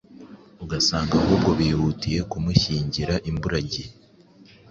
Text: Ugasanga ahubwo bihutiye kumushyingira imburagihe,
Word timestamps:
Ugasanga 0.63 1.13
ahubwo 1.21 1.49
bihutiye 1.59 2.19
kumushyingira 2.31 3.13
imburagihe, 3.29 3.91